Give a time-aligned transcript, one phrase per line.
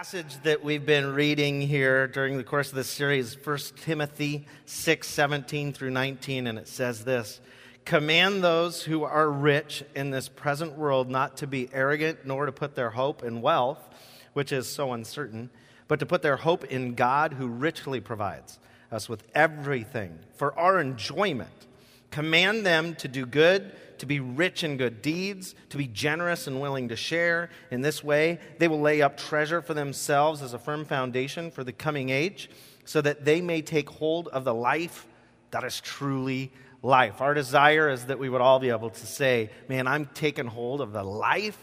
[0.00, 5.06] passage that we've been reading here during the course of this series 1 timothy 6
[5.06, 7.38] 17 through 19 and it says this
[7.84, 12.52] command those who are rich in this present world not to be arrogant nor to
[12.52, 13.90] put their hope in wealth
[14.32, 15.50] which is so uncertain
[15.86, 18.58] but to put their hope in god who richly provides
[18.90, 21.66] us with everything for our enjoyment
[22.10, 26.58] command them to do good to be rich in good deeds, to be generous and
[26.58, 27.50] willing to share.
[27.70, 31.64] In this way, they will lay up treasure for themselves as a firm foundation for
[31.64, 32.50] the coming age,
[32.86, 35.06] so that they may take hold of the life
[35.50, 36.50] that is truly
[36.82, 37.20] life.
[37.20, 40.80] Our desire is that we would all be able to say, Man, I'm taking hold
[40.80, 41.58] of the life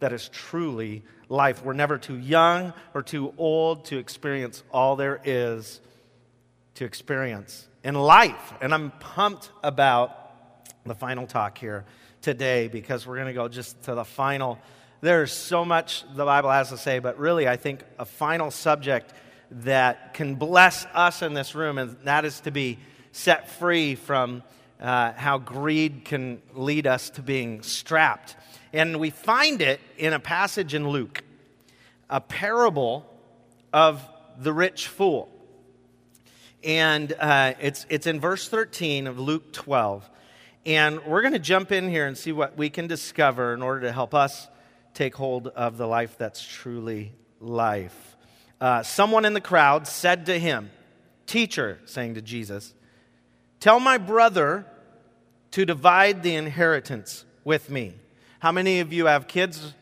[0.00, 1.62] that is truly life.
[1.62, 5.80] We're never too young or too old to experience all there is
[6.76, 8.54] to experience in life.
[8.60, 10.18] And I'm pumped about
[10.84, 11.84] the final talk here
[12.20, 14.58] today because we're going to go just to the final.
[15.00, 19.12] There's so much the Bible has to say, but really, I think a final subject
[19.50, 22.78] that can bless us in this room, and that is to be
[23.12, 24.42] set free from
[24.80, 28.36] uh, how greed can lead us to being strapped.
[28.72, 31.22] And we find it in a passage in Luke,
[32.08, 33.06] a parable
[33.72, 34.02] of
[34.38, 35.28] the rich fool.
[36.64, 40.08] And uh, it's, it's in verse 13 of Luke 12.
[40.64, 43.80] And we're going to jump in here and see what we can discover in order
[43.82, 44.48] to help us
[44.94, 48.16] take hold of the life that's truly life.
[48.60, 50.70] Uh, someone in the crowd said to him,
[51.26, 52.74] Teacher, saying to Jesus,
[53.58, 54.66] tell my brother
[55.52, 57.94] to divide the inheritance with me.
[58.38, 59.74] How many of you have kids?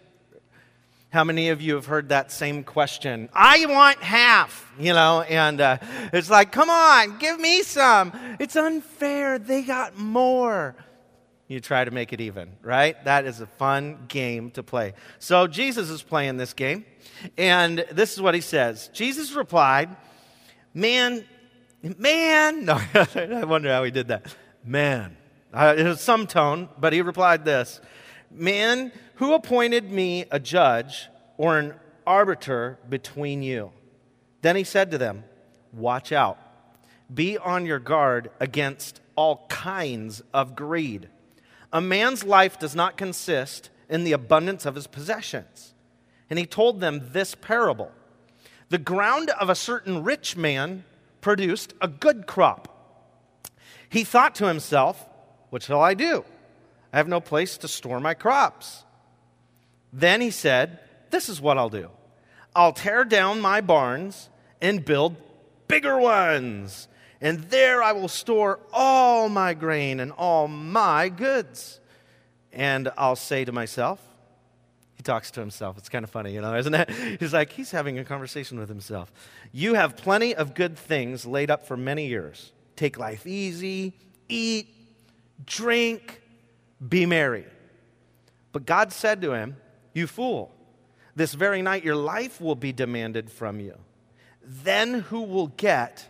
[1.11, 3.28] How many of you have heard that same question?
[3.33, 5.78] I want half, you know, and uh,
[6.12, 8.12] it's like, come on, give me some.
[8.39, 9.41] It's unfair.
[9.41, 10.77] They got more.
[11.48, 13.02] You try to make it even, right?
[13.05, 14.94] That is a fun game to play.
[15.19, 16.84] So Jesus is playing this game,
[17.36, 19.89] and this is what he says Jesus replied,
[20.74, 21.24] Man,
[21.83, 24.33] man, no, I wonder how he did that.
[24.64, 25.17] Man.
[25.52, 27.80] Uh, it was some tone, but he replied this
[28.30, 31.08] Man, who appointed me a judge
[31.40, 31.73] or an
[32.06, 33.73] arbiter between you?
[34.42, 35.24] Then he said to them,
[35.73, 36.39] Watch out.
[37.12, 41.08] Be on your guard against all kinds of greed.
[41.73, 45.73] A man's life does not consist in the abundance of his possessions.
[46.28, 47.90] And he told them this parable
[48.68, 50.84] The ground of a certain rich man
[51.22, 52.68] produced a good crop.
[53.89, 55.08] He thought to himself,
[55.48, 56.22] What shall I do?
[56.92, 58.84] I have no place to store my crops.
[59.90, 61.90] Then he said, This is what I'll do
[62.54, 64.28] I'll tear down my barns
[64.60, 65.16] and build
[65.68, 66.88] bigger ones,
[67.20, 71.80] and there I will store all my grain and all my goods.
[72.52, 74.00] And I'll say to myself,
[75.00, 75.78] he talks to himself.
[75.78, 76.90] It's kind of funny, you know, isn't it?
[77.20, 79.10] He's like, he's having a conversation with himself.
[79.50, 82.52] You have plenty of good things laid up for many years.
[82.77, 83.94] Take life easy,
[84.28, 84.68] eat,
[85.46, 86.20] drink,
[86.86, 87.46] be merry.
[88.52, 89.56] But God said to him,
[89.94, 90.52] You fool,
[91.14, 93.76] this very night your life will be demanded from you.
[94.42, 96.08] Then who will get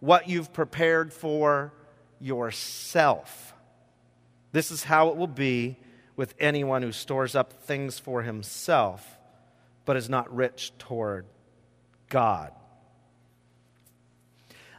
[0.00, 1.72] what you've prepared for
[2.20, 3.54] yourself?
[4.52, 5.78] This is how it will be
[6.16, 9.18] with anyone who stores up things for himself,
[9.84, 11.24] but is not rich toward
[12.08, 12.52] God.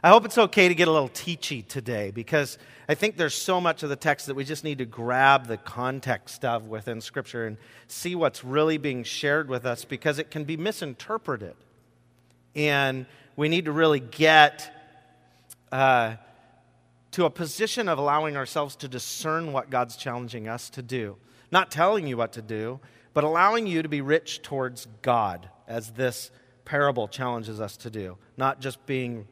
[0.04, 2.58] I hope it's okay to get a little teachy today because
[2.90, 5.56] I think there's so much of the text that we just need to grab the
[5.56, 7.56] context of within Scripture and
[7.88, 11.54] see what's really being shared with us because it can be misinterpreted.
[12.54, 14.70] And we need to really get
[15.72, 16.16] uh,
[17.12, 21.16] to a position of allowing ourselves to discern what God's challenging us to do.
[21.50, 22.78] Not telling you what to do,
[23.14, 26.30] but allowing you to be rich towards God, as this
[26.66, 28.18] parable challenges us to do.
[28.36, 29.28] Not just being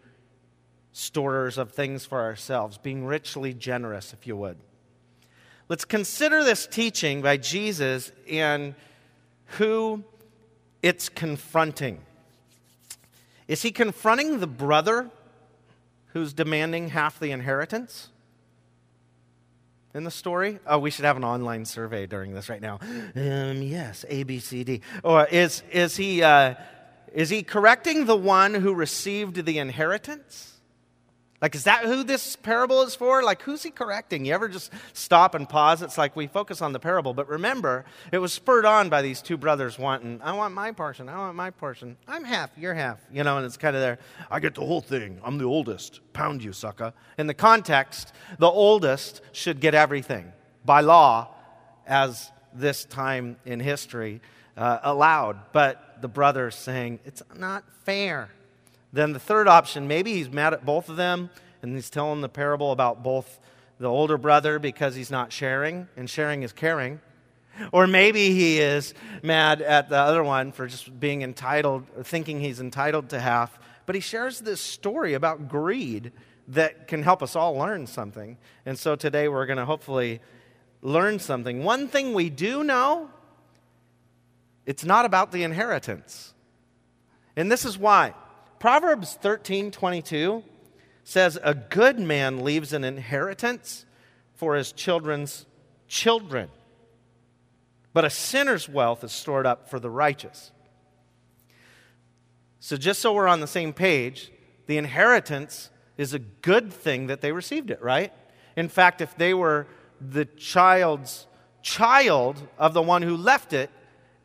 [0.93, 4.57] storers of things for ourselves, being richly generous, if you would.
[5.69, 8.75] Let's consider this teaching by Jesus and
[9.59, 10.05] who
[10.83, 12.01] it's confronting.
[13.49, 15.11] Is he confronting the brother
[16.09, 18.09] who's demanding half the inheritance
[19.95, 20.59] in the story?
[20.67, 22.79] Oh, we should have an online survey during this right now.
[23.15, 24.81] Um, yes, A, B, C, D.
[25.03, 26.55] Or is, is, he, uh,
[27.15, 30.52] is he correcting the one who received the inheritance?
[31.43, 33.23] Like, is that who this parable is for?
[33.25, 34.25] Like, who's he correcting?
[34.25, 35.83] You ever just stop and pause?
[35.83, 39.21] It's like we focus on the parable, but remember, it was spurred on by these
[39.21, 41.97] two brothers wanting, I want my portion, I want my portion.
[42.07, 43.99] I'm half, you're half, you know, and it's kind of there,
[44.31, 46.93] I get the whole thing, I'm the oldest, pound you, sucker.
[47.19, 50.33] In the context, the oldest should get everything
[50.65, 51.35] by law,
[51.87, 54.21] as this time in history
[54.57, 55.53] uh, allowed.
[55.53, 58.31] But the brothers saying, It's not fair.
[58.93, 61.31] Then the third option, maybe he's mad at both of them
[61.63, 63.39] and he's telling the parable about both
[63.79, 67.01] the older brother because he's not sharing, and sharing is caring.
[67.73, 72.61] Or maybe he is mad at the other one for just being entitled, thinking he's
[72.61, 73.59] entitled to half.
[73.87, 76.13] But he shares this story about greed
[76.49, 78.39] that can help us all learn something.
[78.67, 80.21] And so today we're going to hopefully
[80.81, 81.63] learn something.
[81.63, 83.11] One thing we do know
[84.65, 86.35] it's not about the inheritance.
[87.35, 88.15] And this is why.
[88.63, 90.45] Proverbs 13 22
[91.03, 93.85] says, A good man leaves an inheritance
[94.37, 95.47] for his children's
[95.89, 96.49] children,
[97.93, 100.53] but a sinner's wealth is stored up for the righteous.
[102.61, 104.31] So, just so we're on the same page,
[104.69, 108.13] the inheritance is a good thing that they received it, right?
[108.55, 109.67] In fact, if they were
[110.01, 111.27] the child's
[111.63, 113.71] child of the one who left it,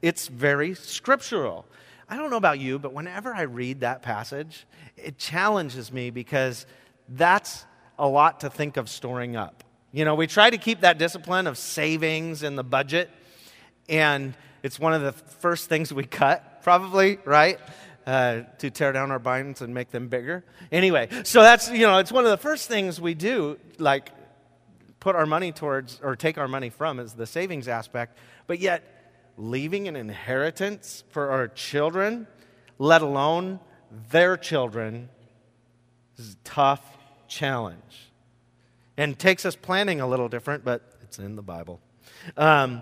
[0.03, 1.65] it's very scriptural.
[2.09, 4.65] I don't know about you, but whenever I read that passage,
[4.95, 6.65] it challenges me because
[7.09, 7.65] that's
[7.99, 9.63] a lot to think of storing up.
[9.91, 13.09] You know, we try to keep that discipline of savings in the budget,
[13.89, 17.59] and it's one of the first things we cut, probably, right?
[18.05, 20.45] Uh, to tear down our binds and make them bigger.
[20.71, 24.11] Anyway, so that's, you know, it's one of the first things we do, like
[25.01, 28.17] put our money towards or take our money from is the savings aspect.
[28.45, 28.96] But yet,
[29.37, 32.27] leaving an inheritance for our children,
[32.79, 33.59] let alone
[34.09, 35.09] their children,
[36.17, 36.97] is a tough
[37.27, 38.11] challenge.
[38.97, 41.79] And takes us planning a little different, but it's in the Bible.
[42.35, 42.81] Um,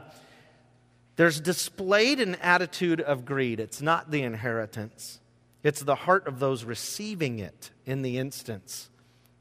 [1.17, 3.59] there's displayed an attitude of greed.
[3.59, 5.19] It's not the inheritance,
[5.63, 8.89] it's the heart of those receiving it in the instance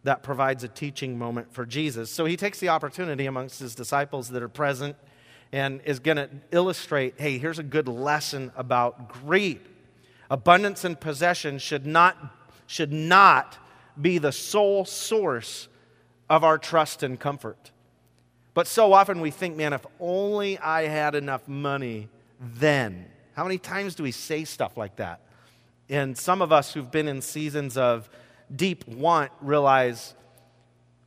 [0.05, 2.11] that provides a teaching moment for Jesus.
[2.11, 4.96] So he takes the opportunity amongst his disciples that are present
[5.54, 9.60] and is going to illustrate hey, here's a good lesson about greed.
[10.28, 12.16] Abundance and possession should not,
[12.66, 13.56] should not
[14.00, 15.68] be the sole source
[16.28, 17.70] of our trust and comfort.
[18.52, 22.08] But so often we think, man, if only I had enough money
[22.40, 23.06] then.
[23.34, 25.20] How many times do we say stuff like that?
[25.88, 28.10] And some of us who've been in seasons of
[28.54, 30.14] deep want realize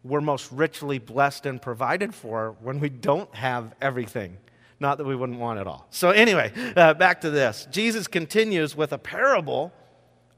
[0.03, 4.37] we're most richly blessed and provided for when we don't have everything.
[4.79, 5.87] Not that we wouldn't want it all.
[5.89, 7.67] So, anyway, uh, back to this.
[7.71, 9.73] Jesus continues with a parable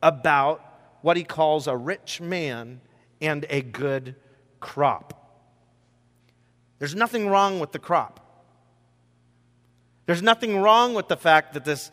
[0.02, 0.64] about
[1.02, 2.80] what he calls a rich man
[3.22, 4.16] and a good
[4.60, 5.16] crop.
[6.80, 8.26] There's nothing wrong with the crop.
[10.06, 11.92] There's nothing wrong with the fact that this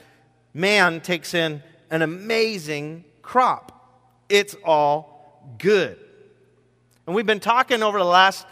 [0.55, 3.73] man takes in an amazing crop.
[4.29, 5.99] It's all good.
[7.07, 8.45] And we've been talking over the last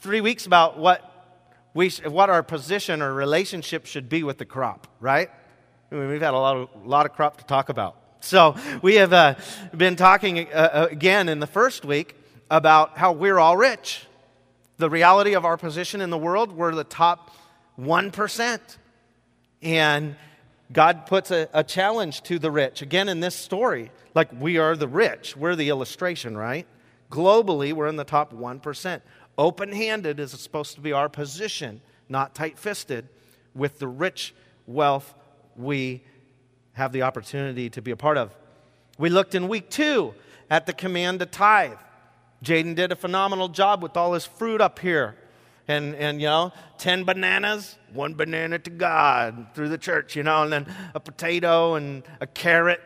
[0.00, 1.32] three weeks about what,
[1.74, 5.30] we, what our position or relationship should be with the crop, right?
[5.92, 7.96] I mean, we've had a lot of, lot of crop to talk about.
[8.18, 9.36] So we have uh,
[9.76, 12.16] been talking uh, uh, again in the first week
[12.50, 14.06] about how we're all rich.
[14.78, 17.30] The reality of our position in the world, we're the top
[17.78, 18.60] 1%.
[19.62, 20.16] And
[20.72, 22.82] God puts a, a challenge to the rich.
[22.82, 26.66] Again, in this story, like we are the rich, we're the illustration, right?
[27.10, 29.00] Globally, we're in the top 1%.
[29.36, 33.08] Open handed is supposed to be our position, not tight fisted,
[33.54, 34.34] with the rich
[34.66, 35.14] wealth
[35.56, 36.04] we
[36.74, 38.34] have the opportunity to be a part of.
[38.98, 40.14] We looked in week two
[40.48, 41.78] at the command to tithe.
[42.44, 45.16] Jaden did a phenomenal job with all his fruit up here.
[45.68, 50.42] And, and, you know, 10 bananas, one banana to God through the church, you know,
[50.42, 52.80] and then a potato and a carrot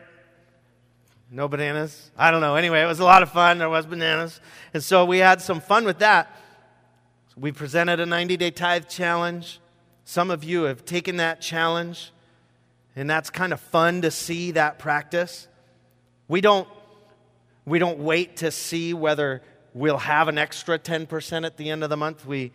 [1.31, 2.11] no bananas?
[2.17, 2.55] I don't know.
[2.55, 3.57] Anyway, it was a lot of fun.
[3.57, 4.39] There was bananas.
[4.73, 6.35] And so we had some fun with that.
[7.37, 9.59] We presented a 90 day tithe challenge.
[10.05, 12.11] Some of you have taken that challenge,
[12.95, 15.47] and that's kind of fun to see that practice.
[16.27, 16.67] We don't,
[17.65, 19.41] we don't wait to see whether
[19.73, 22.25] we'll have an extra 10% at the end of the month.
[22.25, 22.51] We,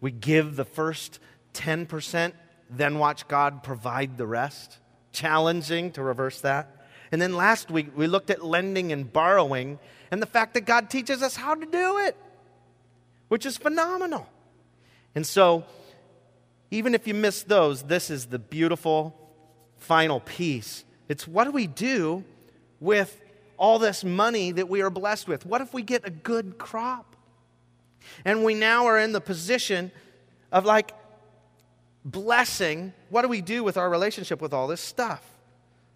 [0.00, 1.18] we give the first
[1.54, 2.32] 10%,
[2.68, 4.78] then watch God provide the rest.
[5.12, 6.79] Challenging to reverse that.
[7.12, 9.78] And then last week, we looked at lending and borrowing
[10.10, 12.16] and the fact that God teaches us how to do it,
[13.28, 14.28] which is phenomenal.
[15.14, 15.64] And so,
[16.70, 19.16] even if you miss those, this is the beautiful
[19.78, 20.84] final piece.
[21.08, 22.24] It's what do we do
[22.78, 23.20] with
[23.56, 25.44] all this money that we are blessed with?
[25.44, 27.16] What if we get a good crop?
[28.24, 29.90] And we now are in the position
[30.52, 30.92] of like
[32.04, 32.92] blessing.
[33.10, 35.22] What do we do with our relationship with all this stuff?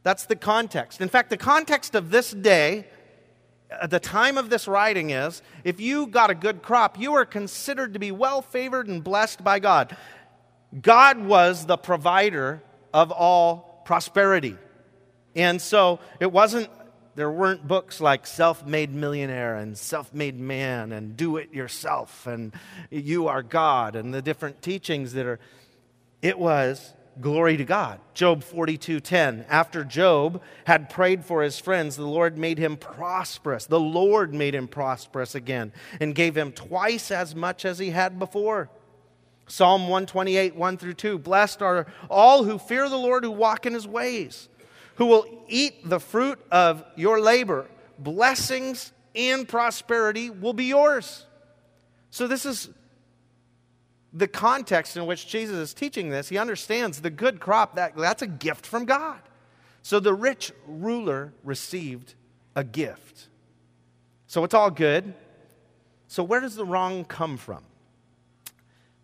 [0.04, 1.00] That's the context.
[1.00, 2.86] In fact, the context of this day,
[3.70, 7.24] at the time of this writing, is if you got a good crop, you were
[7.24, 9.96] considered to be well favored and blessed by God.
[10.80, 14.56] God was the provider of all prosperity.
[15.34, 16.68] And so it wasn't,
[17.14, 22.26] there weren't books like Self Made Millionaire and Self Made Man and Do It Yourself
[22.26, 22.52] and
[22.90, 25.40] You Are God and the different teachings that are.
[26.20, 28.00] It was glory to God.
[28.14, 29.44] Job 42:10.
[29.48, 33.66] After Job had prayed for his friends, the Lord made him prosperous.
[33.66, 38.18] The Lord made him prosperous again and gave him twice as much as he had
[38.18, 38.68] before.
[39.46, 41.18] Psalm 128, 1 through 2.
[41.18, 44.48] Blessed are all who fear the Lord, who walk in his ways,
[44.96, 47.66] who will eat the fruit of your labor.
[47.98, 51.26] Blessings and prosperity will be yours.
[52.10, 52.70] So, this is
[54.14, 56.28] the context in which Jesus is teaching this.
[56.28, 59.20] He understands the good crop, that, that's a gift from God.
[59.82, 62.14] So, the rich ruler received
[62.56, 63.28] a gift.
[64.26, 65.12] So, it's all good.
[66.08, 67.64] So, where does the wrong come from?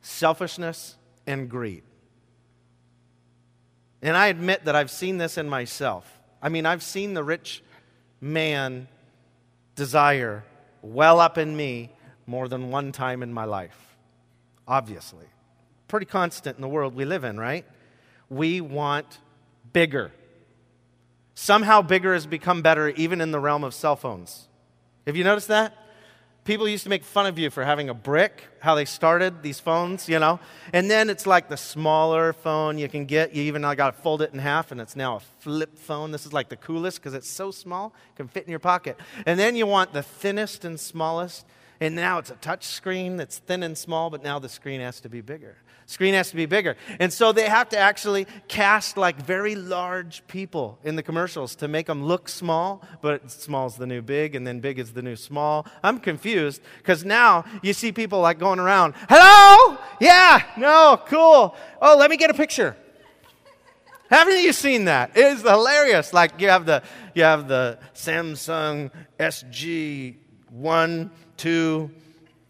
[0.01, 1.83] selfishness, and greed.
[4.03, 6.11] And I admit that I've seen this in myself.
[6.43, 7.63] I mean, I've seen the rich
[8.21, 8.89] man
[9.75, 10.45] desire
[10.83, 11.91] well up in me
[12.27, 13.90] more than one time in my life.
[14.71, 15.27] Obviously.
[15.89, 17.67] Pretty constant in the world we live in, right?
[18.31, 19.19] We want
[19.73, 20.13] bigger.
[21.35, 24.49] Somehow, bigger has become better even in the realm of cell phones.
[25.07, 25.77] Have you noticed that?
[26.45, 29.61] people used to make fun of you for having a brick, how they started these
[29.61, 30.41] phones, you know.
[30.73, 33.35] And then it's like the smaller phone you can get.
[33.35, 36.11] You even got to fold it in half, and it's now a flip phone.
[36.11, 38.99] This is like the coolest because it's so small, can fit in your pocket.
[39.27, 41.47] And then you want the thinnest and smallest.
[41.81, 45.01] And now it's a touch screen that's thin and small, but now the screen has
[45.01, 45.57] to be bigger.
[45.87, 46.77] Screen has to be bigger.
[47.01, 51.69] And so they have to actually cast like very large people in the commercials to
[51.69, 55.17] make them look small, but small's the new big, and then big is the new
[55.17, 55.67] small.
[55.83, 59.79] I'm confused because now you see people like going around, hello?
[60.01, 61.57] Yeah, no, cool.
[61.83, 62.77] Oh, let me get a picture.
[64.11, 65.17] Haven't you seen that?
[65.17, 66.13] It is hilarious.
[66.13, 66.83] Like you have the
[67.15, 70.17] you have the Samsung SG
[70.51, 71.11] one,
[71.41, 71.91] two,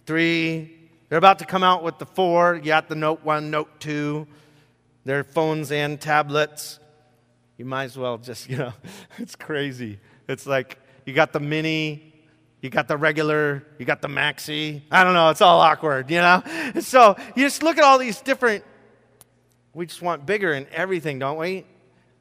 [0.05, 0.77] three,
[1.09, 2.57] they're about to come out with the four.
[2.57, 4.27] You got the Note 1, Note 2.
[5.05, 6.81] Their phones and tablets.
[7.57, 8.73] You might as well just, you know,
[9.19, 10.01] it's crazy.
[10.29, 12.15] It's like you got the mini,
[12.63, 14.83] you got the regular, you got the maxi.
[14.91, 16.43] I don't know, it's all awkward, you know?
[16.81, 18.65] So you just look at all these different,
[19.73, 21.65] we just want bigger in everything, don't we?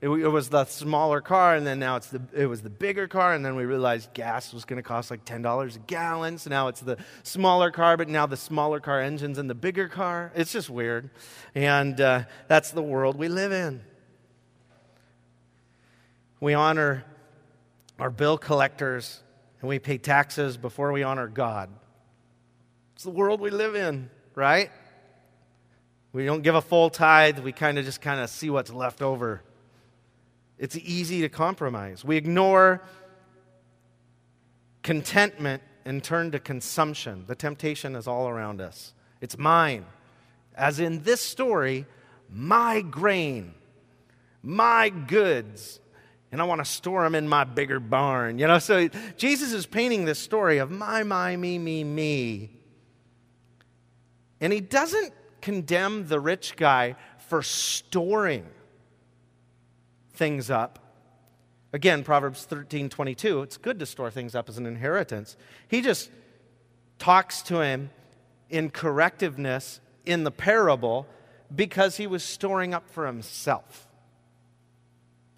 [0.02, 3.06] It, it, was the smaller car, and then now it's the, it was the bigger
[3.06, 6.38] car, and then we realized gas was going to cost like $10 a gallon.
[6.38, 9.90] So now it's the smaller car, but now the smaller car engine's in the bigger
[9.90, 10.32] car.
[10.36, 11.10] It's just weird.
[11.54, 13.82] And uh, that's the world we live in.
[16.40, 17.04] We honor
[18.00, 19.22] our bill collectors,
[19.60, 21.70] and we pay taxes before we honor God.
[22.96, 24.72] It's the world we live in, right?
[26.14, 29.02] We don't give a full tithe, we kind of just kind of see what's left
[29.02, 29.44] over.
[30.60, 32.04] It's easy to compromise.
[32.04, 32.82] We ignore
[34.84, 37.24] contentment and turn to consumption.
[37.28, 38.94] The temptation is all around us.
[39.22, 39.86] It's mine.
[40.54, 41.86] As in this story,
[42.30, 43.54] my grain,
[44.44, 45.80] my goods,
[46.32, 48.38] and I want to store them in my bigger barn.
[48.38, 52.52] You know, so Jesus is painting this story of my, my, me, me, me.
[54.42, 56.98] And he doesn't condemn the rich guy
[57.30, 58.46] for storing
[60.20, 60.78] things up.
[61.72, 65.38] Again, Proverbs 13 22, it's good to store things up as an inheritance.
[65.68, 66.12] He just
[67.00, 67.90] talks to him
[68.50, 71.08] in correctiveness in the parable
[71.56, 73.88] because he was storing up for himself.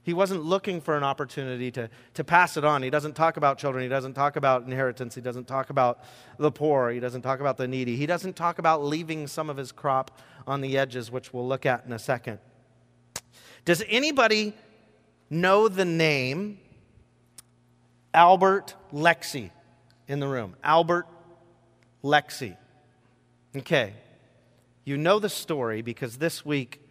[0.04, 2.82] He wasn't looking for an opportunity to, to pass it on.
[2.82, 3.84] He doesn't talk about children.
[3.84, 5.14] He doesn't talk about inheritance.
[5.14, 6.04] He doesn't talk about
[6.40, 6.90] the poor.
[6.90, 7.98] He doesn't talk about the needy.
[7.98, 11.68] He doesn't talk about leaving some of his crop on the edges, which we'll look
[11.68, 12.40] at in a second.
[13.64, 14.56] Does anybody
[15.32, 16.60] know the name
[18.14, 19.50] Albert Lexie
[20.08, 20.56] in the room.
[20.64, 21.08] Albert
[22.04, 22.58] Lexie.
[23.56, 23.94] Okay.
[24.84, 26.82] You know the story because this week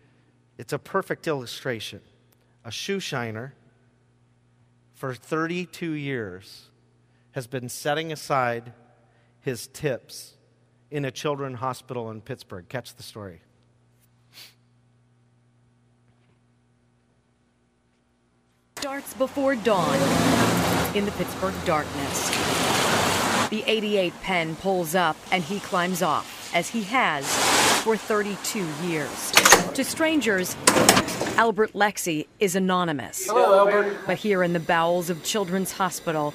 [0.58, 2.00] it's a perfect illustration.
[2.64, 3.54] A shoe shiner
[4.94, 6.70] for 32 years
[7.32, 8.72] has been setting aside
[9.40, 10.34] his tips
[10.90, 12.68] in a children's hospital in Pittsburgh.
[12.68, 13.40] Catch the story.
[18.80, 19.94] Starts before dawn
[20.96, 22.30] in the Pittsburgh darkness.
[23.50, 27.26] The 88 pen pulls up and he climbs off, as he has
[27.82, 29.32] for 32 years.
[29.74, 30.56] To strangers,
[31.36, 33.26] Albert Lexie is anonymous.
[33.26, 33.98] Hello, Albert.
[34.06, 36.32] But here in the bowels of Children's Hospital,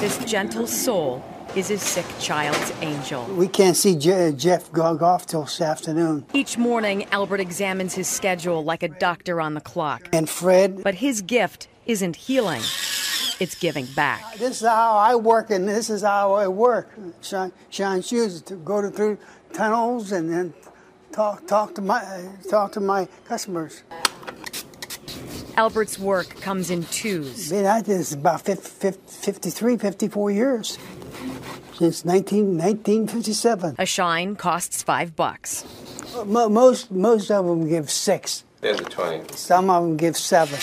[0.00, 1.24] this gentle soul
[1.56, 3.24] is a sick child's angel.
[3.26, 6.26] We can't see Je- Jeff go off till this afternoon.
[6.32, 10.08] Each morning, Albert examines his schedule like a doctor on the clock.
[10.12, 12.60] And Fred, But his gift isn't healing,
[13.40, 14.36] it's giving back.
[14.36, 16.90] this is how I work, and this is how I work.
[17.22, 19.18] Shine, shine shoes to go to, through
[19.52, 20.54] tunnels and then
[21.12, 23.82] talk talk to my talk to my customers.
[25.56, 27.50] Albert's work comes in twos.
[27.50, 30.78] Been at this about 50, 50, 53, 54 years
[31.74, 33.76] since 19, 1957.
[33.78, 35.64] A shine costs five bucks.
[36.26, 38.44] Most most of them give six.
[38.60, 39.34] There's a 20.
[39.34, 40.58] Some of them give seven.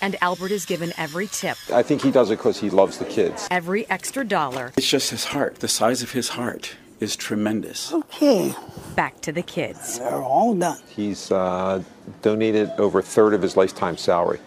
[0.00, 3.04] And Albert is given every tip, I think he does it because he loves the
[3.04, 3.48] kids.
[3.50, 5.56] every extra dollar It's just his heart.
[5.56, 7.92] The size of his heart is tremendous.
[7.92, 8.54] Okay,
[8.94, 9.98] back to the kids.
[9.98, 10.78] they're all done.
[10.88, 11.82] He's uh,
[12.22, 14.38] donated over a third of his lifetime salary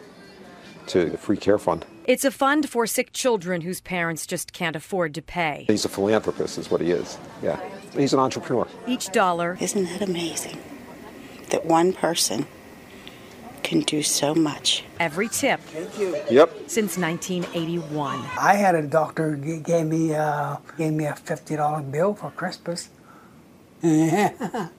[0.88, 1.86] to the free care fund.
[2.12, 5.64] It's a fund for sick children whose parents just can't afford to pay.
[5.70, 7.18] He's a philanthropist, is what he is.
[7.42, 7.58] Yeah.
[7.96, 8.68] He's an entrepreneur.
[8.86, 10.58] Each dollar Isn't that amazing?
[11.52, 12.48] That one person
[13.64, 14.84] can do so much.
[15.00, 16.18] every tip Thank you.
[16.30, 16.50] Yep.
[16.68, 18.20] since 1981.
[18.38, 22.30] I had a doctor g- gave me uh, gave me a fifty dollar bill for
[22.32, 22.90] Christmas.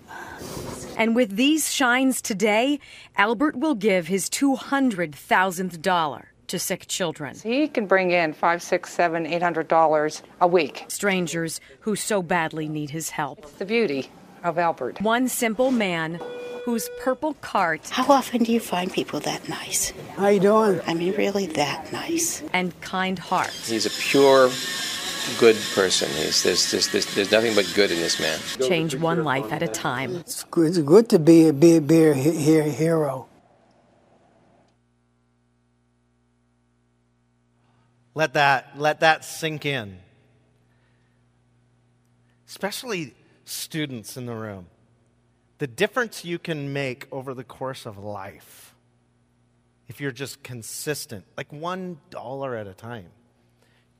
[0.94, 2.78] And with these shines today,
[3.16, 8.92] Albert will give his 200,000th dollar to sick children, He can bring in five, six,
[8.92, 10.84] seven, eight hundred dollars a week.
[10.88, 13.38] strangers who so badly need his help.
[13.40, 14.02] It's The beauty
[14.44, 15.00] of Albert.
[15.00, 16.20] One simple man
[16.64, 19.92] whose purple cart How often do you find people that nice?
[20.16, 20.80] How you doing?
[20.86, 22.42] I mean, really that nice.
[22.52, 24.48] and kind heart He's a pure,
[25.40, 26.08] good person.
[26.10, 28.38] He's, there's, there's, there's, there's nothing but good in this man.
[28.68, 30.16] change one life at a time.
[30.16, 33.26] It's good, it's good to be a be, be a he- he- hero.
[38.14, 39.98] Let that, let that sink in.
[42.46, 43.14] Especially
[43.44, 44.66] students in the room.
[45.58, 48.74] The difference you can make over the course of life
[49.88, 53.10] if you're just consistent, like one dollar at a time.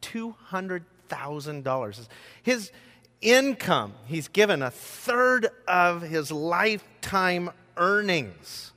[0.00, 2.08] $200,000.
[2.42, 2.72] His
[3.20, 8.72] income, he's given a third of his lifetime earnings.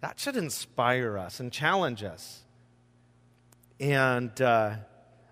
[0.00, 2.43] That should inspire us and challenge us.
[3.80, 4.76] And uh,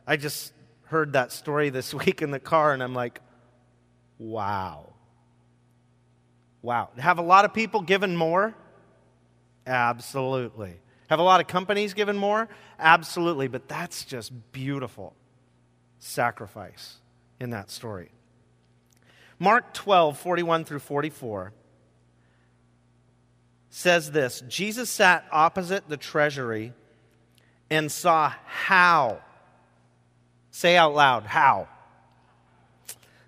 [0.07, 0.53] I just
[0.85, 3.21] heard that story this week in the car, and I'm like,
[4.19, 4.93] wow.
[6.61, 6.91] Wow.
[6.99, 8.55] Have a lot of people given more?
[9.67, 10.81] Absolutely.
[11.09, 12.49] Have a lot of companies given more?
[12.79, 13.49] Absolutely.
[13.49, 15.15] But that's just beautiful
[15.99, 16.97] sacrifice
[17.41, 18.11] in that story.
[19.39, 21.53] Mark 12, 41 through 44
[23.71, 26.73] says this Jesus sat opposite the treasury
[27.73, 29.19] and saw how.
[30.51, 31.69] Say out loud, how.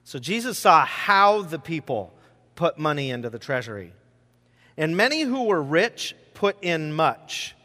[0.05, 2.13] So Jesus saw how the people
[2.55, 3.95] put money into the treasury.
[4.77, 7.57] And many who were rich put in much.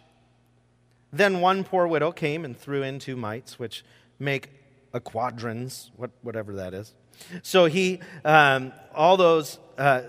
[1.11, 3.83] Then one poor widow came and threw in two mites, which
[4.17, 4.49] make
[4.93, 6.93] a quadrans, what, whatever that is.
[7.41, 10.03] So he, um, all those, uh,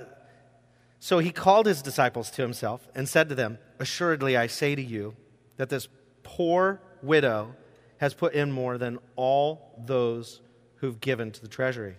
[1.00, 4.83] so he called his disciples to himself and said to them, Assuredly, I say to
[4.83, 5.16] you
[5.56, 5.88] that this
[6.36, 7.54] poor widow
[7.98, 10.40] has put in more than all those
[10.76, 11.96] who've given to the treasury.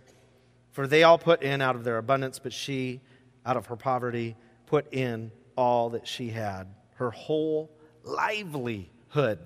[0.71, 3.01] For they all put in out of their abundance, but she,
[3.45, 7.69] out of her poverty, put in all that she had, her whole
[8.03, 9.39] livelihood.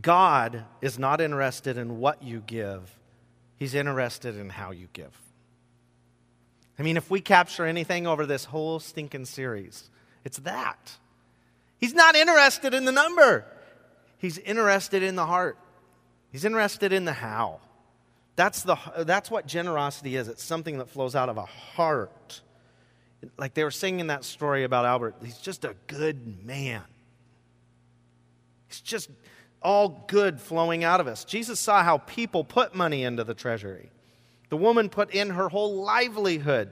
[0.00, 2.98] God is not interested in what you give,
[3.58, 5.18] He's interested in how you give.
[6.78, 9.90] I mean, if we capture anything over this whole stinking series,
[10.24, 10.98] it's that.
[11.78, 13.44] He's not interested in the number,
[14.18, 15.58] He's interested in the heart,
[16.32, 17.60] He's interested in the how.
[18.36, 20.28] That's, the, that's what generosity is.
[20.28, 22.42] It's something that flows out of a heart.
[23.38, 25.16] Like they were singing in that story about Albert.
[25.24, 26.82] He's just a good man.
[28.68, 29.08] He's just
[29.62, 31.24] all good flowing out of us.
[31.24, 33.90] Jesus saw how people put money into the treasury.
[34.50, 36.70] The woman put in her whole livelihood.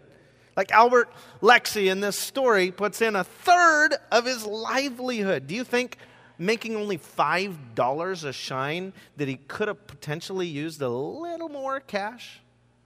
[0.56, 5.46] Like Albert Lexie in this story puts in a third of his livelihood.
[5.46, 5.98] Do you think
[6.38, 12.40] making only $5 a shine that he could have potentially used a little more cash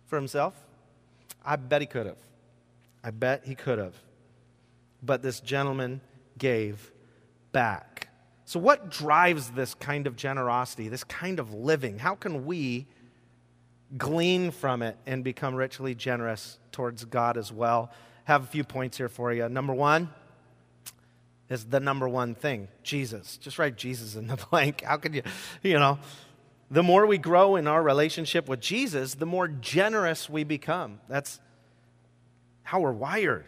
[0.06, 0.54] for himself?
[1.44, 2.18] I bet he could have.
[3.02, 3.94] I bet he could have.
[5.02, 6.00] But this gentleman
[6.36, 6.90] gave
[7.52, 8.08] back.
[8.44, 11.98] So, what drives this kind of generosity, this kind of living?
[11.98, 12.86] How can we
[13.96, 17.90] glean from it and become richly generous towards God as well?
[18.24, 19.48] Have a few points here for you.
[19.48, 20.10] Number one
[21.48, 23.38] is the number one thing Jesus.
[23.38, 24.82] Just write Jesus in the blank.
[24.82, 25.22] How could you,
[25.62, 25.98] you know?
[26.70, 31.00] The more we grow in our relationship with Jesus, the more generous we become.
[31.08, 31.40] That's
[32.62, 33.46] how we're wired.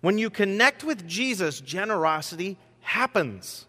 [0.00, 3.66] When you connect with Jesus, generosity happens.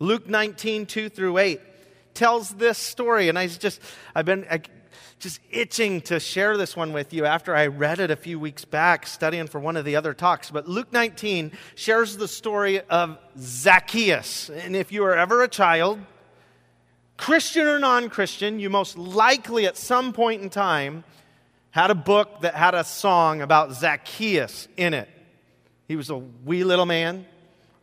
[0.00, 1.60] Luke 19, 2 through 8
[2.14, 3.80] tells this story, and I just,
[4.14, 4.62] I've been I,
[5.22, 8.64] just itching to share this one with you after I read it a few weeks
[8.64, 10.50] back, studying for one of the other talks.
[10.50, 14.50] But Luke 19 shares the story of Zacchaeus.
[14.50, 16.00] And if you are ever a child,
[17.16, 21.04] Christian or non Christian, you most likely at some point in time
[21.70, 25.08] had a book that had a song about Zacchaeus in it.
[25.86, 27.26] He was a wee little man.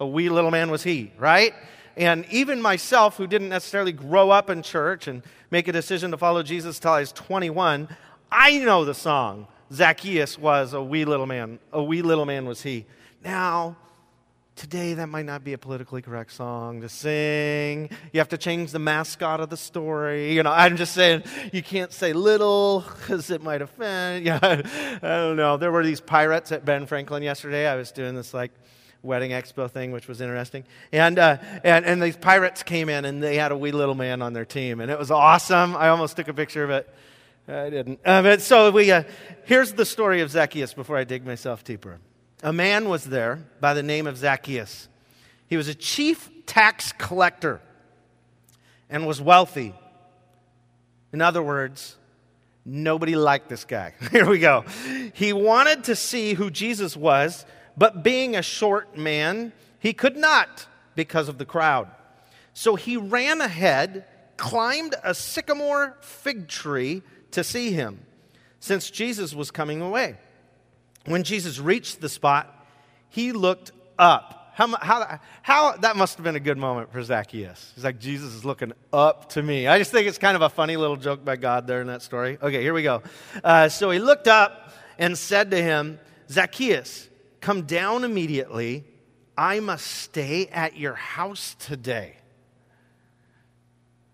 [0.01, 1.53] A wee little man was he, right?
[1.97, 6.17] And even myself, who didn't necessarily grow up in church and make a decision to
[6.17, 7.89] follow Jesus until I was 21,
[8.31, 9.47] I know the song.
[9.71, 11.59] Zacchaeus was a wee little man.
[11.71, 12.85] A wee little man was he.
[13.23, 13.75] Now,
[14.59, 17.89] today that might not be a politically correct song to sing.
[18.11, 20.33] You have to change the mascot of the story.
[20.33, 21.23] You know, I'm just saying
[21.53, 24.25] you can't say little because it might offend.
[24.25, 25.55] Yeah, I don't know.
[25.55, 27.67] There were these pirates at Ben Franklin yesterday.
[27.67, 28.51] I was doing this like
[29.01, 30.63] wedding expo thing, which was interesting.
[30.91, 34.21] And, uh, and, and these pirates came in and they had a wee little man
[34.21, 34.81] on their team.
[34.81, 35.75] And it was awesome.
[35.75, 36.93] I almost took a picture of it.
[37.47, 37.99] I didn't.
[38.05, 39.03] Uh, but so we, uh,
[39.45, 41.99] here's the story of Zacchaeus before I dig myself deeper.
[42.43, 44.87] A man was there by the name of Zacchaeus.
[45.47, 47.61] He was a chief tax collector
[48.89, 49.73] and was wealthy.
[51.11, 51.97] In other words,
[52.65, 53.93] nobody liked this guy.
[54.11, 54.63] Here we go.
[55.13, 57.45] He wanted to see who Jesus was
[57.79, 61.87] but being a short man, he could not because of the crowd.
[62.53, 68.05] So he ran ahead, climbed a sycamore fig tree to see him,
[68.59, 70.17] since Jesus was coming away.
[71.05, 72.67] When Jesus reached the spot,
[73.07, 74.51] he looked up.
[74.55, 77.71] How, how, how, that must have been a good moment for Zacchaeus.
[77.75, 79.67] He's like, Jesus is looking up to me.
[79.67, 82.01] I just think it's kind of a funny little joke by God there in that
[82.01, 82.37] story.
[82.41, 83.01] Okay, here we go.
[83.41, 85.97] Uh, so he looked up and said to him,
[86.29, 87.08] Zacchaeus,
[87.41, 88.85] Come down immediately.
[89.37, 92.17] I must stay at your house today.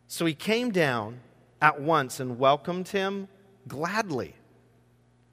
[0.08, 1.20] So he came down
[1.62, 3.28] at once and welcomed him
[3.68, 4.36] gladly.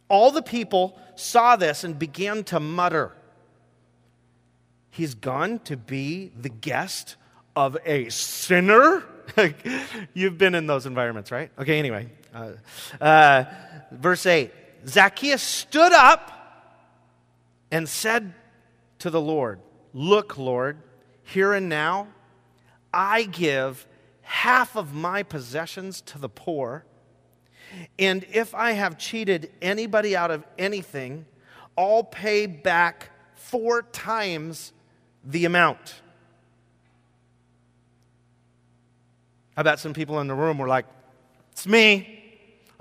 [0.09, 3.13] All the people saw this and began to mutter,
[4.93, 7.17] He's gone to be the guest
[7.57, 9.03] of a sinner?
[10.15, 11.51] You've been in those environments, right?
[11.59, 12.09] Okay, anyway.
[12.35, 12.53] Uh,
[13.01, 13.45] uh,
[13.91, 14.53] verse 8
[14.87, 16.42] Zacchaeus stood up
[17.73, 18.35] and said
[19.01, 19.59] to the Lord,
[19.95, 20.79] Look, Lord,
[21.25, 22.09] here and now,
[22.95, 23.87] I give
[24.21, 26.85] half of my possessions to the poor.
[27.99, 31.27] And if I have cheated anybody out of anything,
[31.77, 34.73] I'll pay back four times
[35.25, 36.03] the amount.
[39.57, 40.87] I bet some people in the room were like,
[41.53, 42.22] It's me.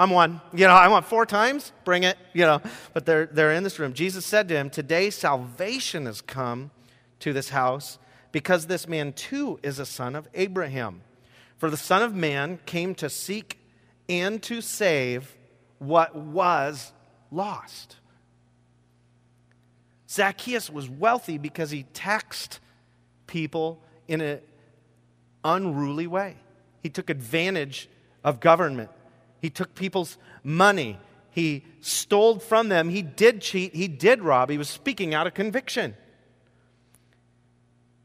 [0.01, 0.41] I'm one.
[0.51, 2.59] You know, I want four times, bring it, you know.
[2.91, 3.93] But they're, they're in this room.
[3.93, 6.71] Jesus said to him, Today salvation has come
[7.19, 7.99] to this house
[8.31, 11.01] because this man too is a son of Abraham.
[11.59, 13.59] For the Son of Man came to seek
[14.09, 15.37] and to save
[15.77, 16.93] what was
[17.29, 17.97] lost.
[20.09, 22.59] Zacchaeus was wealthy because he taxed
[23.27, 24.39] people in an
[25.43, 26.37] unruly way.
[26.81, 27.87] He took advantage
[28.23, 28.89] of government.
[29.41, 30.99] He took people's money.
[31.31, 32.89] He stole from them.
[32.89, 33.75] He did cheat.
[33.75, 34.49] He did rob.
[34.49, 35.95] He was speaking out of conviction.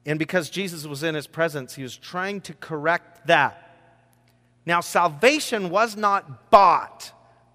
[0.06, 3.62] And because Jesus was in his presence, he was trying to correct that.
[4.64, 7.12] Now, salvation was not bought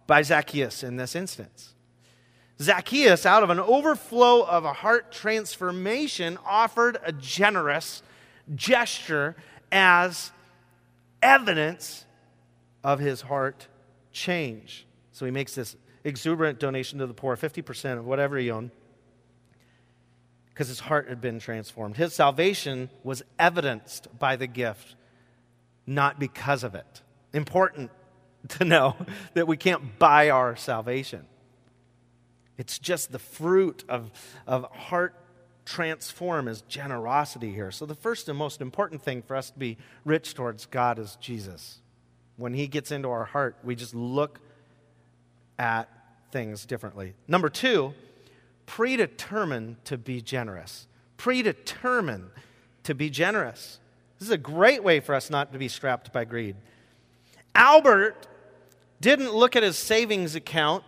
[0.08, 1.74] by Zacchaeus in this instance.
[2.62, 8.04] Zacchaeus, out of an overflow of a heart transformation, offered a generous
[8.54, 9.36] gesture
[9.72, 10.32] as
[11.22, 12.06] evidence
[12.84, 13.68] of his heart
[14.12, 14.86] change.
[15.12, 18.72] So he makes this exuberant donation to the poor, 50% of whatever he owned,
[20.50, 21.98] because his heart had been transformed.
[21.98, 24.96] His salvation was evidenced by the gift,
[25.86, 27.02] not because of it.
[27.34, 27.92] Important
[28.50, 28.96] to know
[29.34, 31.26] that we can't buy our salvation.
[32.58, 34.12] It's just the fruit of,
[34.46, 35.16] of heart
[35.66, 37.72] transform is generosity here.
[37.72, 41.18] So, the first and most important thing for us to be rich towards God is
[41.22, 41.82] Jesus
[42.42, 44.40] when He gets into our heart, we just look
[45.58, 45.88] at
[46.32, 47.14] things differently.
[47.28, 47.94] Number two,
[48.66, 50.88] predetermined to be generous.
[51.18, 52.30] Predetermined
[52.84, 53.80] to be generous.
[54.18, 56.56] This is a great way for us not to be strapped by greed.
[57.54, 58.28] Albert
[59.02, 60.84] didn't look at his savings account,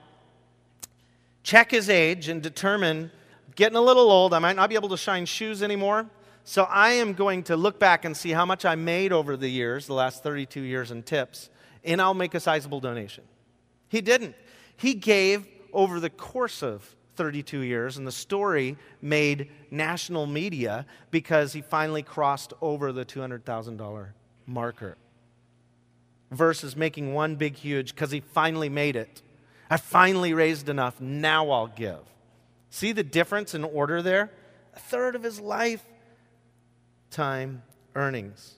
[1.43, 3.11] check his age, and determine
[3.55, 6.07] getting a little old, I might not be able to shine shoes anymore.
[6.45, 9.47] So I am going to look back and see how much I made over the
[9.47, 11.49] years, the last 32 years in tips,
[11.83, 13.23] and I'll make a sizable donation.
[13.87, 14.35] He didn't.
[14.75, 21.53] He gave over the course of 32 years, and the story made national media because
[21.53, 24.07] he finally crossed over the $200,000
[24.45, 24.97] marker.
[26.31, 29.21] Versus making one big, huge, because he finally made it.
[29.69, 32.01] I finally raised enough, now I'll give.
[32.69, 34.31] See the difference in order there?
[34.75, 35.83] A third of his life
[37.13, 37.63] time
[37.95, 38.55] earnings.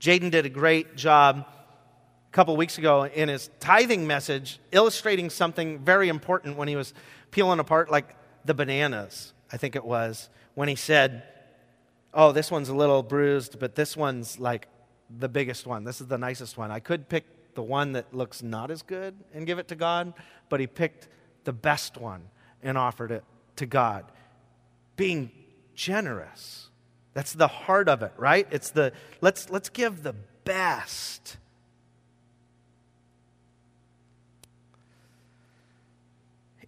[0.00, 5.78] Jaden did a great job a couple weeks ago in his tithing message, illustrating something
[5.80, 6.94] very important when he was
[7.30, 11.24] peeling apart, like the bananas, I think it was, when he said,
[12.16, 14.68] Oh, this one's a little bruised, but this one's like
[15.18, 15.82] the biggest one.
[15.82, 16.70] This is the nicest one.
[16.70, 20.14] I could pick the one that looks not as good and give it to God,
[20.48, 21.08] but he picked
[21.42, 22.28] the best one
[22.62, 23.24] and offered it
[23.56, 24.04] to God.
[24.96, 25.32] Being
[25.74, 26.63] generous.
[27.14, 28.46] That's the heart of it, right?
[28.50, 31.36] It's the let's let's give the best.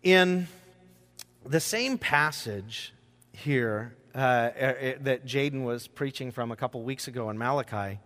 [0.03, 0.47] In
[1.45, 2.95] the same passage
[3.33, 7.99] here uh, uh, that Jaden was preaching from a couple weeks ago in Malachi,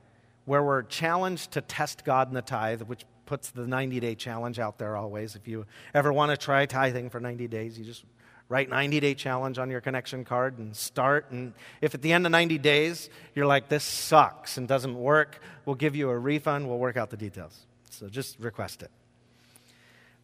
[0.46, 4.59] where we're challenged to test God in the tithe, which puts the 90 day challenge
[4.59, 5.37] out there always.
[5.37, 8.05] If you ever want to try tithing for 90 days, you just
[8.51, 11.31] write 90 day challenge on your connection card and start.
[11.31, 15.41] And if at the end of 90 days you're like, this sucks and doesn't work,
[15.65, 16.69] we'll give you a refund.
[16.69, 17.59] We'll work out the details.
[17.89, 18.91] So just request it.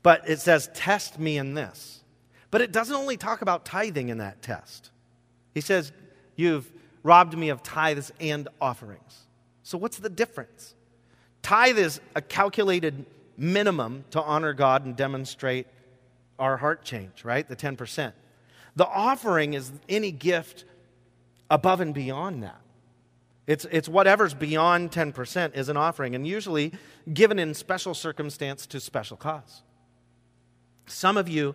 [0.03, 2.03] But it says, test me in this.
[2.51, 4.91] But it doesn't only talk about tithing in that test.
[5.55, 5.93] He says,
[6.35, 6.71] You've
[7.03, 9.27] robbed me of tithes and offerings.
[9.63, 10.75] So what's the difference?
[11.43, 13.07] Tithe is a calculated
[13.39, 15.67] minimum to honor God and demonstrate
[16.39, 17.49] our heart change, right?
[17.49, 18.13] The 10%.
[18.75, 20.65] The offering is any gift
[21.51, 22.61] above and beyond that.
[23.47, 26.73] It's, it's whatever's beyond 10% is an offering, and usually
[27.13, 29.63] given in special circumstance to special cause.
[30.87, 31.55] Some of you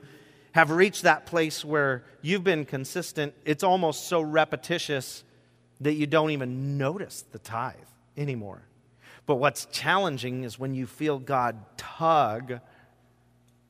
[0.54, 5.24] have reached that place where you've been consistent, it's almost so repetitious
[5.82, 7.76] that you don't even notice the tithe
[8.18, 8.62] anymore.
[9.26, 12.60] But what's challenging is when you feel God tug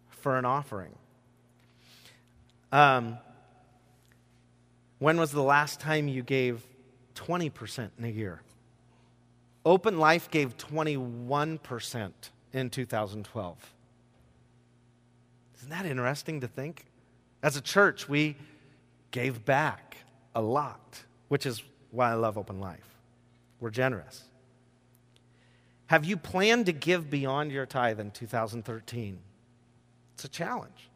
[0.09, 0.93] for an offering.
[2.71, 3.17] Um,
[4.99, 6.63] when was the last time you gave
[7.15, 8.41] 20% in a year?
[9.65, 12.11] Open Life gave 21%
[12.53, 13.73] in 2012.
[15.57, 16.85] Isn't that interesting to think?
[17.43, 18.35] As a church, we
[19.11, 19.97] gave back
[20.33, 22.97] a lot, which is why I love Open Life.
[23.59, 24.23] We're generous.
[25.87, 29.19] Have you planned to give beyond your tithe in 2013?
[30.13, 30.90] It's a challenge.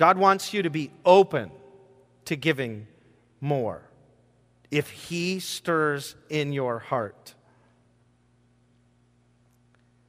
[0.00, 1.50] God wants you to be open
[2.24, 2.86] to giving
[3.38, 3.82] more
[4.70, 7.34] if He stirs in your heart.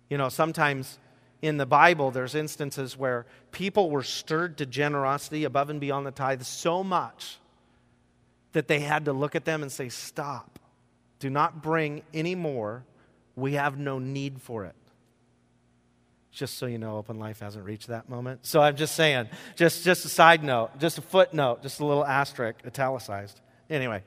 [0.09, 0.97] You know, sometimes
[1.41, 6.11] in the Bible, there's instances where people were stirred to generosity above and beyond the
[6.11, 7.39] tithe so much
[8.53, 10.57] that they had to look at them and say, Stop.
[11.19, 12.85] Do not bring any more.
[13.35, 14.75] We have no need for it.
[16.31, 18.45] Just so you know, Open Life hasn't reached that moment.
[18.45, 22.05] So I'm just saying, just, just a side note, just a footnote, just a little
[22.05, 23.41] asterisk, italicized.
[23.69, 24.01] Anyway,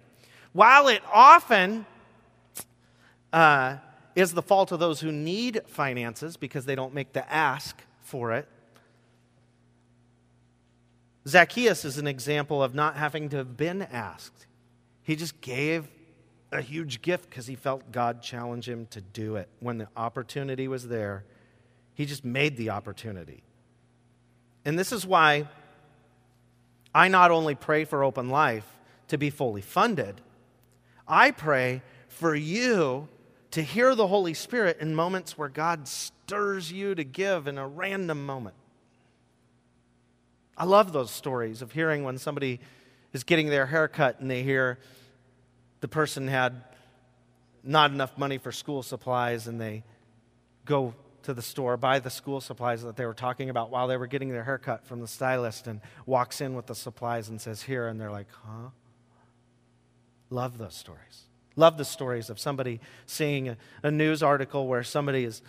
[0.53, 1.85] while it often
[3.33, 3.77] uh,
[4.15, 8.33] is the fault of those who need finances because they don't make the ask for
[8.33, 8.49] it,
[11.27, 14.47] Zacchaeus is an example of not having to have been asked.
[15.03, 15.89] He just gave
[16.53, 20.69] a huge gift because he felt God challenge him to do it when the opportunity
[20.69, 21.25] was there
[21.95, 23.43] he just made the opportunity.
[24.65, 25.49] And this is why
[26.95, 28.67] I not only pray for open life
[29.09, 30.21] to be fully funded,
[31.07, 33.09] I pray for you
[33.53, 37.69] to hear the Holy Spirit in moments where God stirs you to give in a
[37.69, 38.57] random moment.
[40.57, 42.61] I love those stories of hearing when somebody
[43.13, 44.79] is getting their hair cut and they hear
[45.81, 46.63] the person had
[47.63, 49.83] not enough money for school supplies and they
[50.65, 50.95] go
[51.25, 54.07] to the store, buy the school supplies that they were talking about while they were
[54.07, 57.89] getting their haircut from the stylist, and walks in with the supplies and says, Here.
[57.89, 58.71] And they're like, Huh?
[60.31, 61.25] Love those stories.
[61.57, 65.43] Love the stories of somebody seeing a, a news article where somebody has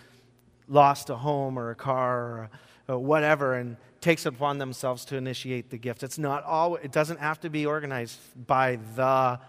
[0.67, 2.49] lost a home or a car or,
[2.87, 6.03] or whatever and takes it upon themselves to initiate the gift.
[6.03, 9.39] It's not all, it doesn't have to be organized by the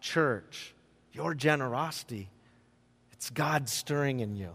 [0.00, 0.74] church.
[1.12, 2.28] Your generosity,
[3.12, 4.54] it's God stirring in you.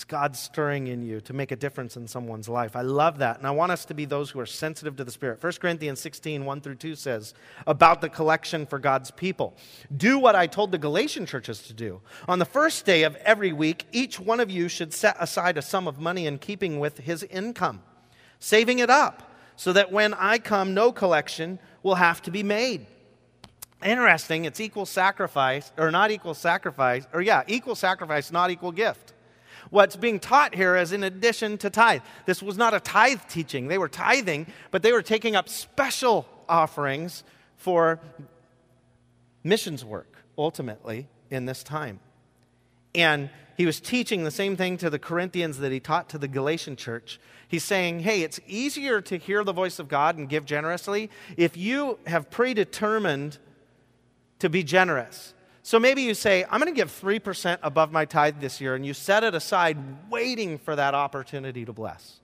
[0.00, 2.74] It's God stirring in you to make a difference in someone's life.
[2.74, 3.36] I love that.
[3.36, 5.42] And I want us to be those who are sensitive to the Spirit.
[5.42, 7.34] 1 Corinthians 16, 1 through 2 says
[7.66, 9.58] about the collection for God's people
[9.94, 12.00] Do what I told the Galatian churches to do.
[12.28, 15.62] On the first day of every week, each one of you should set aside a
[15.62, 17.82] sum of money in keeping with his income,
[18.38, 22.86] saving it up, so that when I come, no collection will have to be made.
[23.84, 29.12] Interesting, it's equal sacrifice, or not equal sacrifice, or yeah, equal sacrifice, not equal gift.
[29.70, 32.02] What's being taught here is in addition to tithe.
[32.26, 33.68] This was not a tithe teaching.
[33.68, 37.22] They were tithing, but they were taking up special offerings
[37.56, 38.00] for
[39.44, 42.00] missions work, ultimately, in this time.
[42.94, 46.26] And he was teaching the same thing to the Corinthians that he taught to the
[46.26, 47.20] Galatian church.
[47.46, 51.56] He's saying, hey, it's easier to hear the voice of God and give generously if
[51.56, 53.38] you have predetermined
[54.40, 55.34] to be generous.
[55.70, 58.84] So maybe you say, I'm going to give 3% above my tithe this year, and
[58.84, 59.78] you set it aside
[60.10, 62.18] waiting for that opportunity to bless.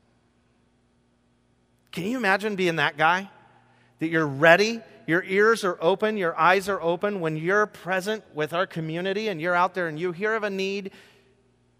[1.92, 3.30] Can you imagine being that guy?
[4.00, 7.20] That you're ready, your ears are open, your eyes are open.
[7.20, 10.50] When you're present with our community and you're out there and you hear of a
[10.50, 10.90] need,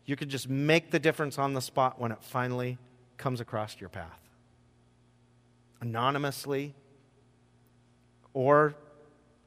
[0.04, 2.78] you could just make the difference on the spot when it finally
[3.16, 4.20] comes across your path.
[5.80, 6.74] Anonymously
[8.34, 8.76] or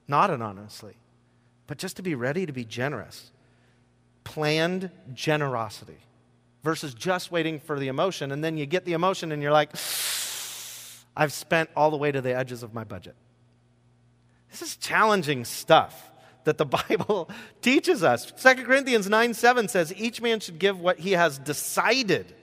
[0.10, 0.98] not anonymously
[1.70, 3.32] but just to be ready to be generous.
[4.24, 6.00] Planned generosity
[6.64, 8.32] versus just waiting for the emotion.
[8.32, 9.70] And then you get the emotion and you're like,
[11.16, 13.16] I've spent all the way to the edges of my budget.
[14.50, 16.12] This is challenging stuff
[16.46, 17.30] that the Bible
[17.62, 18.32] teaches us.
[18.32, 22.34] 2 Corinthians 9 7 says, Each man should give what he has decided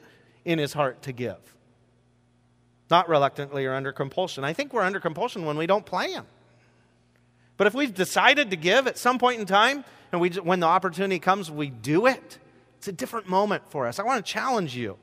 [0.45, 1.57] in his heart to give,
[2.91, 4.45] not reluctantly or under compulsion.
[4.45, 6.27] I think we're under compulsion when we don't plan.
[7.57, 10.67] But if we've decided to give at some point in time, and we, when the
[10.67, 12.39] opportunity comes, we do it,
[12.79, 13.99] it's a different moment for us.
[13.99, 14.97] I want to challenge you.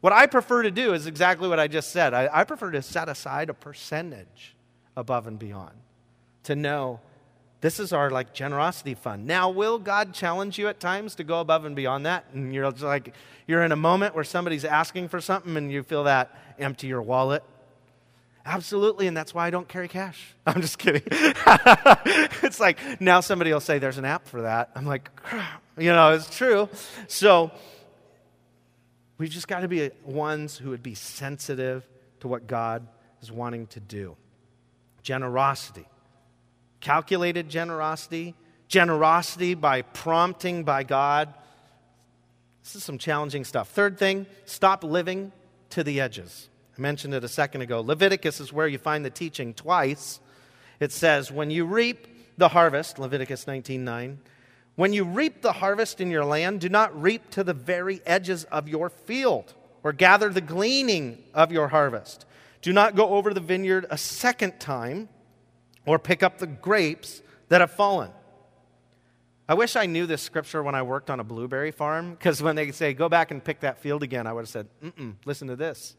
[0.00, 2.14] What I prefer to do is exactly what I just said.
[2.14, 4.54] I, I prefer to set aside a percentage
[4.96, 5.74] above and beyond
[6.44, 7.00] to know
[7.60, 9.26] this is our like generosity fund.
[9.26, 12.26] Now, will God challenge you at times to go above and beyond that?
[12.32, 13.14] And you're like,
[13.48, 17.02] you're in a moment where somebody's asking for something and you feel that empty your
[17.02, 17.42] wallet
[18.48, 20.34] Absolutely, and that's why I don't carry cash.
[20.46, 21.02] I'm just kidding.
[22.42, 24.70] it's like now somebody will say there's an app for that.
[24.74, 25.10] I'm like,
[25.78, 26.70] you know, it's true.
[27.08, 27.50] So
[29.18, 31.86] we've just got to be ones who would be sensitive
[32.20, 32.88] to what God
[33.20, 34.16] is wanting to do.
[35.02, 35.86] Generosity,
[36.80, 38.34] calculated generosity,
[38.66, 41.34] generosity by prompting by God.
[42.62, 43.68] This is some challenging stuff.
[43.68, 45.32] Third thing, stop living
[45.70, 46.48] to the edges.
[46.78, 47.80] I mentioned it a second ago.
[47.80, 50.20] Leviticus is where you find the teaching twice.
[50.78, 54.18] It says, When you reap the harvest, Leviticus 19:9,
[54.76, 58.44] when you reap the harvest in your land, do not reap to the very edges
[58.44, 62.24] of your field or gather the gleaning of your harvest.
[62.62, 65.08] Do not go over the vineyard a second time
[65.84, 68.12] or pick up the grapes that have fallen.
[69.48, 72.54] I wish I knew this scripture when I worked on a blueberry farm, because when
[72.54, 75.48] they say, go back and pick that field again, I would have said, mm listen
[75.48, 75.96] to this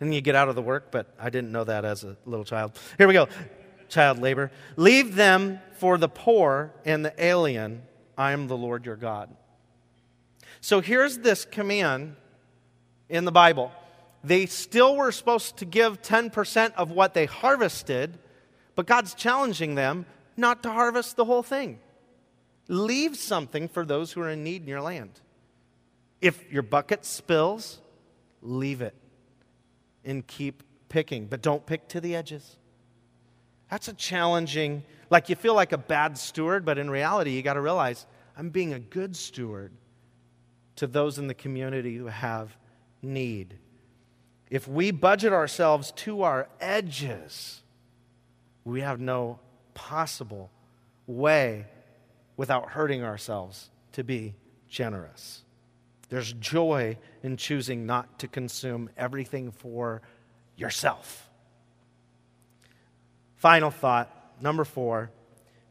[0.00, 2.44] and you get out of the work, but I didn't know that as a little
[2.44, 2.78] child.
[2.98, 3.28] Here we go
[3.88, 4.50] child labor.
[4.76, 7.82] Leave them for the poor and the alien.
[8.16, 9.34] I am the Lord your God.
[10.60, 12.16] So here's this command
[13.08, 13.72] in the Bible.
[14.24, 18.18] They still were supposed to give 10% of what they harvested,
[18.74, 20.06] but God's challenging them
[20.36, 21.78] not to harvest the whole thing.
[22.68, 25.20] Leave something for those who are in need in your land.
[26.20, 27.78] If your bucket spills,
[28.42, 28.94] leave it
[30.06, 32.56] and keep picking, but don't pick to the edges.
[33.70, 37.54] That's a challenging, like you feel like a bad steward, but in reality, you got
[37.54, 39.72] to realize I'm being a good steward
[40.76, 42.56] to those in the community who have
[43.02, 43.58] need.
[44.48, 47.62] If we budget ourselves to our edges,
[48.64, 49.40] we have no
[49.74, 50.50] possible
[51.06, 51.66] way
[52.36, 54.34] without hurting ourselves to be
[54.68, 55.42] generous.
[56.08, 60.02] There's joy in choosing not to consume everything for
[60.56, 61.28] yourself.
[63.36, 65.10] Final thought, number four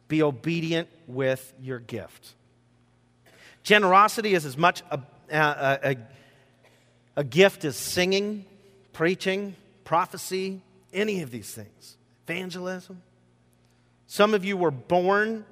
[0.07, 2.35] be obedient with your gift.
[3.63, 4.99] Generosity is as much a,
[5.31, 5.97] a, a,
[7.15, 8.45] a gift as singing,
[8.93, 10.61] preaching, prophecy,
[10.93, 13.01] any of these things, evangelism.
[14.05, 15.45] Some of you were born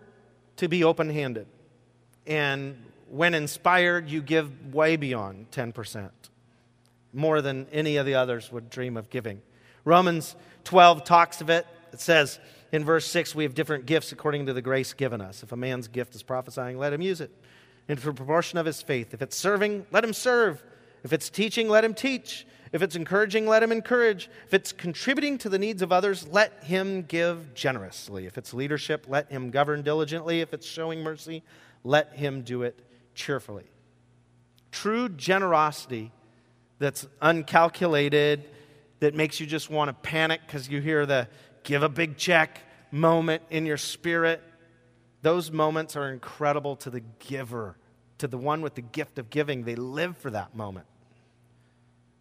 [0.58, 1.48] to be open handed.
[2.28, 2.78] And
[3.14, 6.10] when inspired, you give way beyond 10%,
[7.14, 9.40] more than any of the others would dream of giving.
[9.86, 11.68] Romans 12 talks of it.
[11.92, 12.40] It says
[12.72, 15.44] in verse 6, we have different gifts according to the grace given us.
[15.44, 17.30] If a man's gift is prophesying, let him use it.
[17.86, 19.14] the proportion of his faith.
[19.14, 20.64] If it's serving, let him serve.
[21.04, 22.48] If it's teaching, let him teach.
[22.72, 24.28] If it's encouraging, let him encourage.
[24.48, 28.26] If it's contributing to the needs of others, let him give generously.
[28.26, 30.42] If it's leadership, let him govern diligently.
[30.42, 31.44] If it's showing mercy,
[31.84, 32.84] let him do it
[33.14, 33.66] cheerfully.
[34.72, 36.12] True generosity
[36.80, 38.44] that's uncalculated,
[39.00, 41.28] that makes you just want to panic because you hear the
[41.64, 42.60] give a big check
[42.92, 44.42] moment in your spirit.
[45.22, 47.78] Those moments are incredible to the giver,
[48.18, 49.64] to the one with the gift of giving.
[49.64, 50.86] They live for that moment.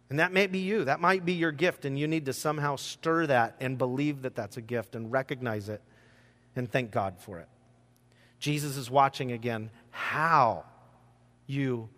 [0.09, 0.83] And that may be you.
[0.83, 4.35] That might be your gift, and you need to somehow stir that and believe that
[4.35, 5.81] that's a gift and recognize it
[6.55, 7.47] and thank God for it.
[8.39, 10.65] Jesus is watching again how
[11.47, 11.89] you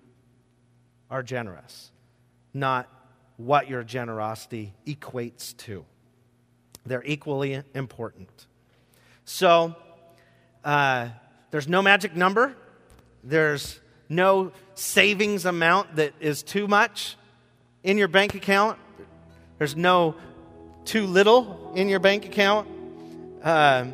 [1.10, 1.92] are generous,
[2.54, 2.90] not
[3.38, 5.86] what your generosity equates to.
[6.86, 8.48] They're equally important.
[9.26, 9.76] So,
[10.64, 11.10] uh,
[11.52, 12.56] there's no magic number,
[13.24, 13.80] there's
[14.10, 17.18] no savings amount that is too much
[17.84, 18.78] in your bank account.
[19.58, 20.16] There's no
[20.86, 22.68] too little in your bank account.
[23.44, 23.86] Uh,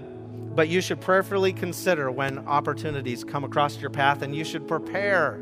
[0.56, 5.36] but you should prayerfully consider when opportunities come across your path, and you should prepare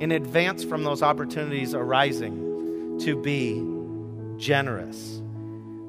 [0.00, 3.62] in advance from those opportunities arising to be
[4.38, 5.22] generous.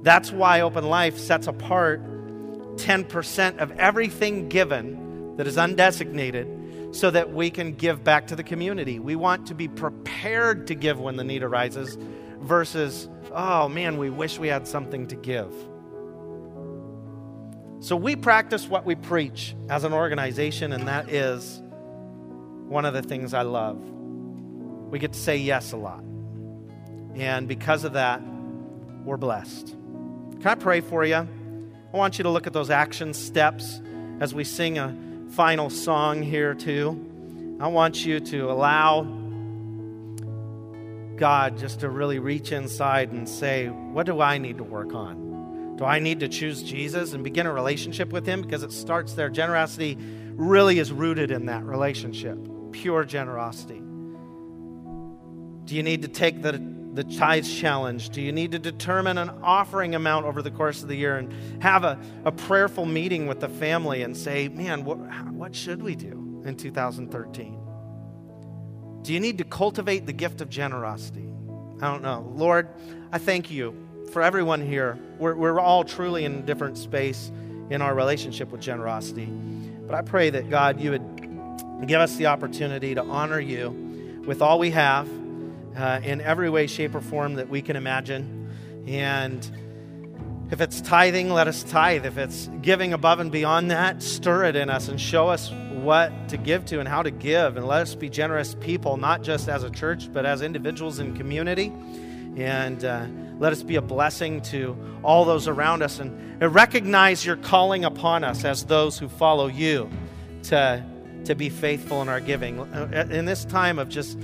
[0.01, 2.01] That's why Open Life sets apart
[2.77, 8.43] 10% of everything given that is undesignated so that we can give back to the
[8.43, 8.99] community.
[8.99, 11.97] We want to be prepared to give when the need arises
[12.39, 15.53] versus, oh man, we wish we had something to give.
[17.81, 21.61] So we practice what we preach as an organization, and that is
[22.67, 23.77] one of the things I love.
[24.89, 26.03] We get to say yes a lot.
[27.15, 28.21] And because of that,
[29.05, 29.67] we're blessed.
[29.67, 31.15] Can I pray for you?
[31.15, 33.81] I want you to look at those action steps
[34.19, 34.95] as we sing a
[35.29, 37.57] final song here, too.
[37.61, 39.03] I want you to allow
[41.15, 45.28] God just to really reach inside and say, What do I need to work on?
[45.79, 48.41] Do I need to choose Jesus and begin a relationship with Him?
[48.41, 49.29] Because it starts there.
[49.29, 49.97] Generosity
[50.33, 52.37] really is rooted in that relationship,
[52.73, 53.81] pure generosity.
[55.63, 56.61] Do you need to take the
[56.91, 58.09] the tithes challenge?
[58.09, 61.31] Do you need to determine an offering amount over the course of the year and
[61.63, 64.97] have a, a prayerful meeting with the family and say, man, what,
[65.31, 67.57] what should we do in 2013?
[69.03, 71.31] Do you need to cultivate the gift of generosity?
[71.81, 72.33] I don't know.
[72.35, 72.67] Lord,
[73.13, 74.97] I thank you for everyone here.
[75.17, 77.31] We're, we're all truly in a different space
[77.69, 79.25] in our relationship with generosity.
[79.25, 84.41] But I pray that God, you would give us the opportunity to honor you with
[84.41, 85.07] all we have
[85.77, 88.51] uh, in every way, shape, or form that we can imagine.
[88.87, 89.49] And
[90.51, 92.05] if it's tithing, let us tithe.
[92.05, 96.29] If it's giving above and beyond that, stir it in us and show us what
[96.29, 97.55] to give to and how to give.
[97.55, 101.15] And let us be generous people, not just as a church, but as individuals in
[101.15, 101.71] community.
[102.35, 103.05] And uh,
[103.39, 108.23] let us be a blessing to all those around us and, recognize your calling upon
[108.23, 109.89] us as those who follow you
[110.43, 110.81] to,
[111.25, 112.61] to be faithful in our giving.
[112.61, 114.17] Uh, in this time of just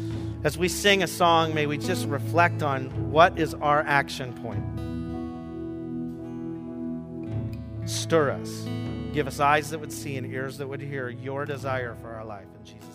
[0.46, 4.64] as we sing a song, may we just reflect on what is our action point.
[7.90, 8.66] Stir us.
[9.12, 12.24] Give us eyes that would see and ears that would hear your desire for our
[12.24, 12.48] life.
[12.60, 12.95] In Jesus'.